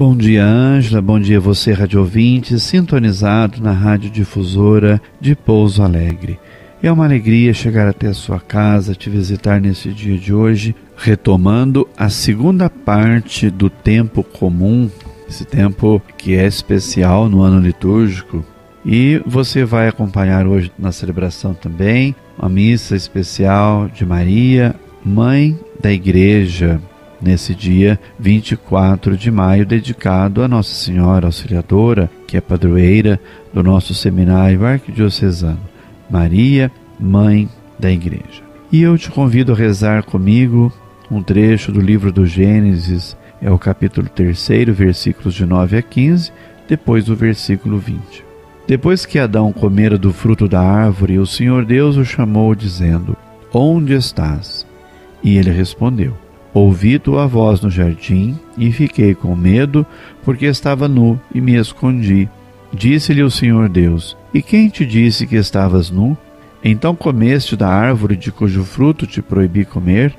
[0.00, 1.02] Bom dia, Ângela.
[1.02, 6.40] Bom dia, você, rádio ouvinte, sintonizado na Rádio Difusora de Pouso Alegre.
[6.82, 11.86] É uma alegria chegar até a sua casa, te visitar nesse dia de hoje, retomando
[11.98, 14.90] a segunda parte do tempo comum,
[15.28, 18.42] esse tempo que é especial no ano litúrgico.
[18.82, 24.74] E você vai acompanhar hoje na celebração também uma missa especial de Maria,
[25.04, 26.80] Mãe da Igreja,
[27.20, 33.20] nesse dia 24 de maio, dedicado a Nossa Senhora Auxiliadora, que é padroeira
[33.52, 35.60] do nosso seminário arquidiocesano,
[36.08, 38.42] Maria, Mãe da Igreja.
[38.72, 40.72] E eu te convido a rezar comigo
[41.10, 46.32] um trecho do livro do Gênesis, é o capítulo 3, versículos de 9 a 15,
[46.68, 48.24] depois do versículo 20.
[48.66, 53.16] Depois que Adão comera do fruto da árvore, o Senhor Deus o chamou, dizendo:
[53.52, 54.64] Onde estás?
[55.24, 56.14] E ele respondeu:
[56.52, 59.86] Ouvi tua voz no jardim e fiquei com medo,
[60.24, 62.28] porque estava nu e me escondi.
[62.72, 66.16] Disse-lhe o Senhor Deus: E quem te disse que estavas nu?
[66.62, 70.14] Então comeste da árvore de cujo fruto te proibi comer?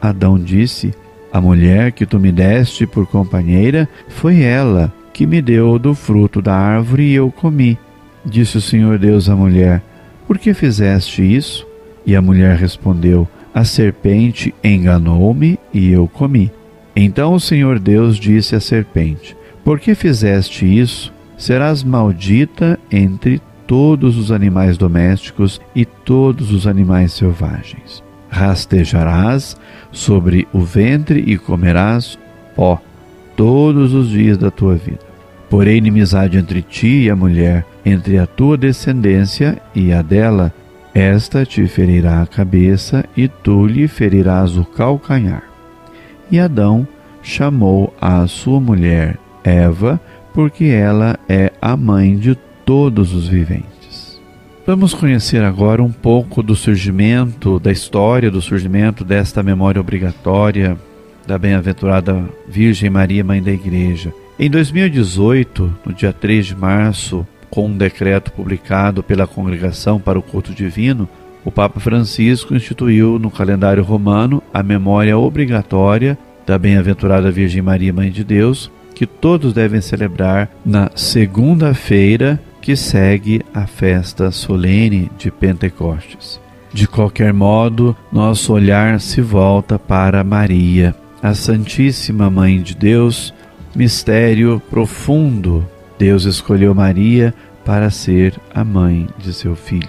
[0.00, 0.94] Adão disse:
[1.32, 6.40] A mulher que tu me deste por companheira foi ela que me deu do fruto
[6.40, 7.78] da árvore e eu comi.
[8.24, 9.82] Disse o Senhor Deus à mulher:
[10.26, 11.66] Por que fizeste isso?
[12.06, 16.50] E a mulher respondeu: a serpente enganou-me e eu comi.
[16.94, 21.12] Então o Senhor Deus disse à serpente: Por que fizeste isso?
[21.36, 28.02] Serás maldita entre todos os animais domésticos e todos os animais selvagens.
[28.30, 29.56] Rastejarás
[29.90, 32.18] sobre o ventre e comerás
[32.54, 32.80] pó
[33.36, 35.00] todos os dias da tua vida.
[35.50, 40.52] Porém, inimizade entre ti e a mulher, entre a tua descendência e a dela,
[40.94, 45.44] esta te ferirá a cabeça e tu lhe ferirás o calcanhar.
[46.30, 46.86] E Adão
[47.22, 50.00] chamou a sua mulher Eva,
[50.34, 54.20] porque ela é a mãe de todos os viventes.
[54.66, 60.78] Vamos conhecer agora um pouco do surgimento, da história do surgimento desta memória obrigatória
[61.26, 64.12] da bem-aventurada Virgem Maria, Mãe da Igreja.
[64.38, 70.22] Em 2018, no dia 3 de março, com um decreto publicado pela Congregação para o
[70.22, 71.06] Culto Divino,
[71.44, 78.10] o Papa Francisco instituiu no calendário romano a memória obrigatória da Bem-aventurada Virgem Maria, Mãe
[78.10, 86.40] de Deus, que todos devem celebrar na segunda-feira que segue a festa solene de Pentecostes.
[86.72, 93.34] De qualquer modo, nosso olhar se volta para Maria, a Santíssima Mãe de Deus,
[93.76, 95.66] mistério profundo
[96.02, 97.32] Deus escolheu Maria
[97.64, 99.88] para ser a mãe de seu filho.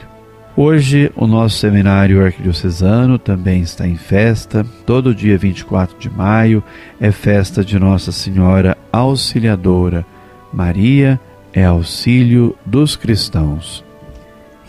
[0.55, 4.63] Hoje, o nosso seminário arquidiocesano também está em festa.
[4.85, 6.63] Todo dia 24 de maio
[7.01, 10.05] é festa de Nossa Senhora Auxiliadora.
[10.53, 11.19] Maria
[11.51, 13.83] é auxílio dos cristãos.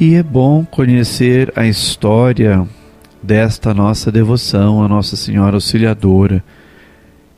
[0.01, 2.67] E é bom conhecer a história
[3.23, 6.43] desta nossa devoção a Nossa Senhora Auxiliadora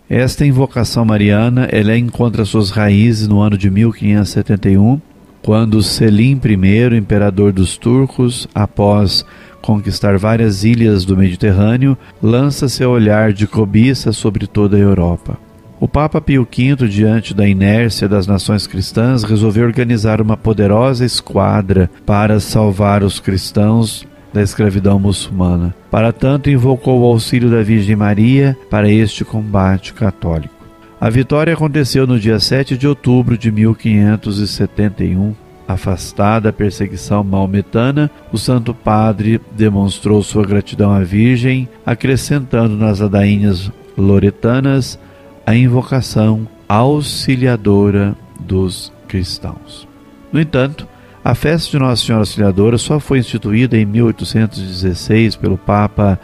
[0.08, 5.00] esta invocação mariana ela encontra suas raízes no ano de 1571,
[5.42, 9.24] quando Selim I, imperador dos turcos, após
[9.60, 15.36] conquistar várias ilhas do Mediterrâneo, lança seu olhar de cobiça sobre toda a Europa.
[15.80, 21.90] O Papa Pio V, diante da inércia das nações cristãs, resolveu organizar uma poderosa esquadra
[22.06, 25.74] para salvar os cristãos da escravidão muçulmana.
[25.90, 30.54] Para tanto, invocou o auxílio da Virgem Maria para este combate católico.
[31.00, 35.34] A vitória aconteceu no dia 7 de outubro de 1571.
[35.68, 43.70] Afastada a perseguição maometana, o Santo Padre demonstrou sua gratidão à Virgem, acrescentando nas adainhas
[43.96, 44.98] loretanas
[45.44, 49.86] a invocação auxiliadora dos cristãos.
[50.32, 50.86] No entanto,
[51.26, 56.20] a festa de Nossa Senhora Auxiliadora só foi instituída em 1816 pelo Papa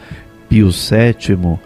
[0.49, 1.58] Pio VII,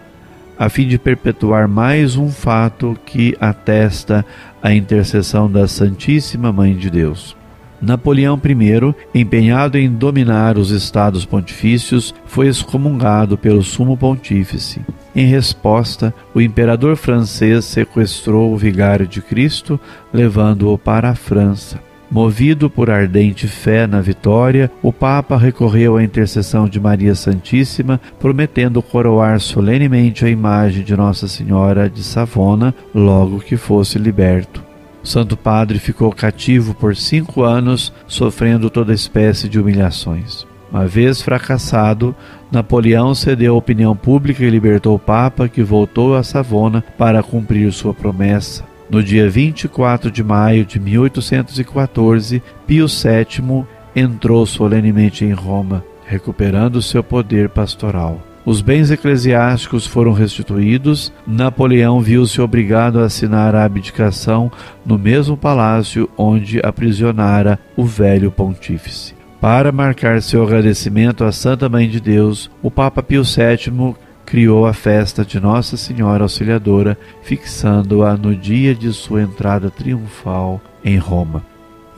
[0.58, 4.24] a fim de perpetuar mais um fato que atesta
[4.62, 7.36] a intercessão da Santíssima Mãe de Deus.
[7.78, 14.80] Napoleão I, empenhado em dominar os estados pontifícios, foi excomungado pelo Sumo Pontífice.
[15.14, 19.78] Em resposta, o imperador francês sequestrou o vigário de Cristo,
[20.10, 21.78] levando-o para a França.
[22.10, 28.80] Movido por ardente fé na vitória, o Papa recorreu à intercessão de Maria Santíssima, prometendo
[28.80, 34.64] coroar solenemente a imagem de Nossa Senhora de Savona logo que fosse liberto.
[35.02, 40.46] O Santo Padre ficou cativo por cinco anos, sofrendo toda espécie de humilhações.
[40.70, 42.14] Uma vez fracassado,
[42.50, 47.72] Napoleão cedeu à opinião pública e libertou o Papa, que voltou a Savona para cumprir
[47.72, 48.64] sua promessa.
[48.88, 57.02] No dia 24 de maio de 1814, Pio VII entrou solenemente em Roma, recuperando seu
[57.02, 58.20] poder pastoral.
[58.44, 61.12] Os bens eclesiásticos foram restituídos.
[61.26, 64.52] Napoleão viu-se obrigado a assinar a abdicação
[64.84, 69.16] no mesmo palácio onde aprisionara o velho pontífice.
[69.40, 74.74] Para marcar seu agradecimento à Santa Mãe de Deus, o Papa Pio VII criou a
[74.74, 81.42] festa de Nossa Senhora Auxiliadora, fixando-a no dia de sua entrada triunfal em Roma.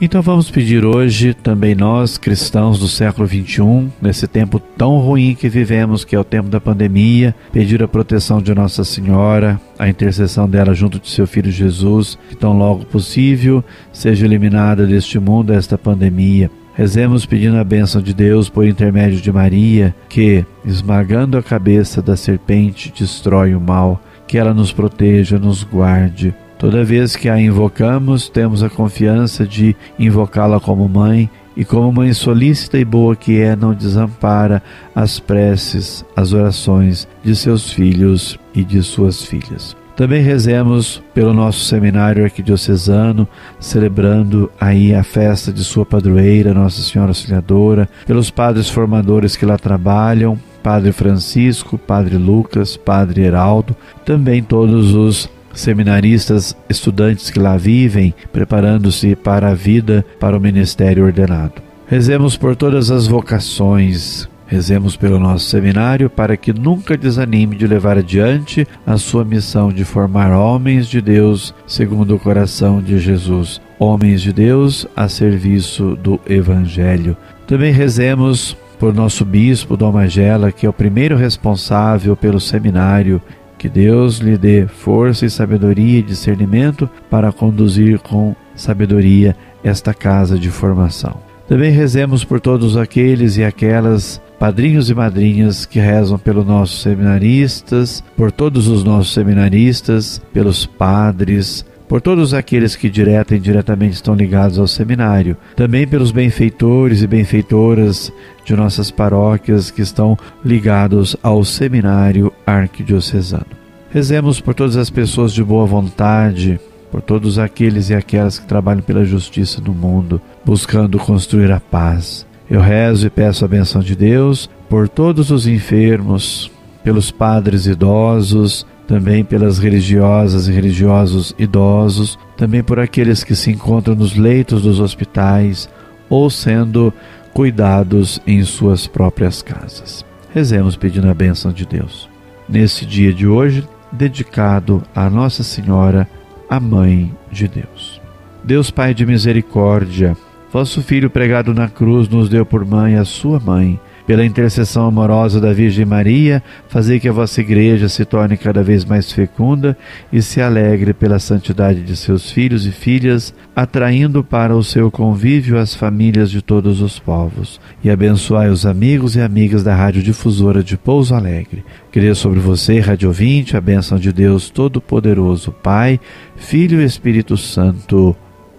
[0.01, 5.49] Então vamos pedir hoje, também nós, cristãos do século XXI, nesse tempo tão ruim que
[5.49, 10.47] vivemos, que é o tempo da pandemia, pedir a proteção de Nossa Senhora, a intercessão
[10.47, 13.61] dela junto de seu Filho Jesus, que tão logo possível
[13.91, 16.49] seja eliminada deste mundo esta pandemia.
[16.79, 22.15] Rezemos pedindo a bênção de Deus por intermédio de Maria, que, esmagando a cabeça da
[22.15, 26.33] serpente, destrói o mal, que ela nos proteja, nos guarde.
[26.57, 32.13] Toda vez que a invocamos, temos a confiança de invocá-la como mãe, e como mãe
[32.13, 34.63] solícita e boa que é, não desampara
[34.95, 39.75] as preces, as orações de seus filhos e de suas filhas.
[39.99, 43.27] Também rezemos pelo nosso seminário arquidiocesano,
[43.59, 49.57] celebrando aí a festa de sua padroeira, Nossa Senhora Auxiliadora, pelos padres formadores que lá
[49.57, 53.75] trabalham, Padre Francisco, Padre Lucas, Padre Heraldo,
[54.05, 61.03] também todos os seminaristas, estudantes que lá vivem, preparando-se para a vida, para o ministério
[61.03, 61.61] ordenado.
[61.87, 67.99] Rezemos por todas as vocações, Rezemos pelo nosso seminário para que nunca desanime de levar
[67.99, 74.23] adiante a sua missão de formar homens de Deus segundo o coração de Jesus, homens
[74.23, 77.15] de Deus a serviço do Evangelho.
[77.45, 83.21] Também rezemos por nosso bispo Dom Magela, que é o primeiro responsável pelo seminário.
[83.55, 90.39] Que Deus lhe dê força e sabedoria e discernimento para conduzir com sabedoria esta casa
[90.39, 91.17] de formação.
[91.47, 98.01] Também rezemos por todos aqueles e aquelas padrinhos e madrinhas que rezam pelos nossos seminaristas,
[98.15, 104.13] por todos os nossos seminaristas, pelos padres, por todos aqueles que direta e indiretamente estão
[104.13, 108.13] ligados ao seminário, também pelos benfeitores e benfeitoras
[108.45, 113.47] de nossas paróquias que estão ligados ao seminário arquidiocesano.
[113.89, 116.59] Rezemos por todas as pessoas de boa vontade,
[116.91, 122.25] por todos aqueles e aquelas que trabalham pela justiça no mundo, buscando construir a paz,
[122.49, 126.51] eu rezo e peço a benção de Deus por todos os enfermos,
[126.83, 133.93] pelos padres idosos, também pelas religiosas e religiosos idosos, também por aqueles que se encontram
[133.93, 135.69] nos leitos dos hospitais
[136.09, 136.91] ou sendo
[137.33, 140.03] cuidados em suas próprias casas.
[140.33, 142.09] Rezemos pedindo a bênção de Deus.
[142.47, 146.07] Nesse dia de hoje, dedicado a Nossa Senhora,
[146.49, 148.01] a Mãe de Deus.
[148.43, 150.17] Deus Pai de misericórdia,
[150.51, 153.79] Vosso Filho pregado na cruz nos deu por mãe a sua mãe.
[154.07, 158.83] Pela intercessão amorosa da Virgem Maria, fazei que a vossa igreja se torne cada vez
[158.83, 159.77] mais fecunda
[160.11, 165.59] e se alegre pela santidade de seus filhos e filhas, atraindo para o seu convívio
[165.59, 167.61] as famílias de todos os povos.
[167.83, 171.63] E abençoai os amigos e amigas da Rádio Difusora de Pouso Alegre.
[171.91, 175.99] Queria sobre você, Rádio Ouvinte, a bênção de Deus Todo-Poderoso, Pai,
[176.35, 178.15] Filho e Espírito Santo.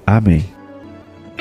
[0.07, 0.60] Amém.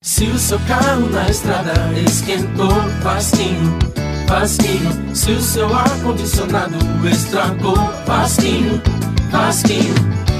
[0.00, 1.72] Se o seu carro na estrada
[2.06, 2.70] esquentou,
[3.02, 3.76] Vasquinho,
[4.28, 5.16] Vasquinho.
[5.16, 7.74] Se o seu ar-condicionado estragou,
[8.06, 8.80] Vasquinho
[9.32, 9.94] Vasquinho.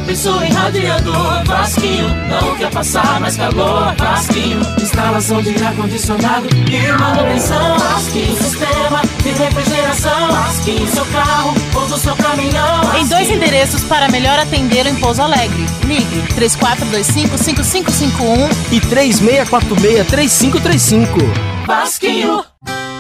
[0.09, 2.09] Pensou em radiador, Vasquinho.
[2.09, 4.59] Não quer passar mais calor, Vasquinho.
[4.81, 8.35] Instalação de ar-condicionado e manutenção, Vasquinho.
[8.39, 10.87] Sistema de refrigeração, Vasquinho.
[10.87, 12.97] Seu carro ou do seu caminhão.
[12.97, 15.67] Em dois endereços para melhor atender em Pouso Alegre.
[15.85, 21.19] Ligue 3425-5551 e 3646-3535.
[21.67, 22.43] Vasquinho.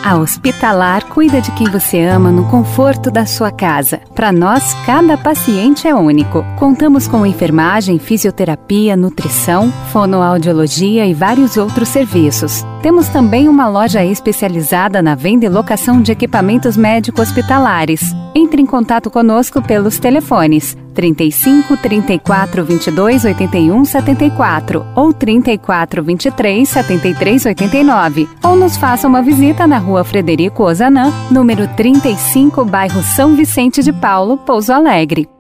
[0.02, 4.00] A Hospitalar cuida de quem você ama no conforto da sua casa.
[4.14, 6.44] Para nós, cada paciente é único.
[6.56, 12.64] Contamos com enfermagem, fisioterapia, nutrição, fonoaudiologia e vários outros serviços.
[12.82, 18.00] Temos também uma loja especializada na venda e locação de equipamentos médico-hospitalares.
[18.34, 27.46] Entre em contato conosco pelos telefones 35 34 22 81 74 ou 34 23 73
[27.46, 33.82] 89 ou nos faça uma visita na rua Frederico Ozanam, número 35, bairro São Vicente
[33.82, 35.37] de Paulo, Pouso Alegre.